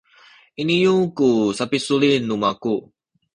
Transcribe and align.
iniyu 0.61 0.95
ku 1.17 1.27
sapisulit 1.57 2.21
nu 2.25 2.35
maku 2.43 2.75